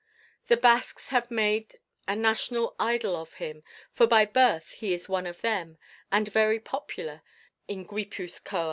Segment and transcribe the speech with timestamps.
[0.47, 1.75] The Basques have made
[2.07, 3.63] a national idol of him,
[3.93, 5.77] for by birth he is one of them
[6.11, 7.21] and very popular
[7.67, 8.59] in Guipuzcoa.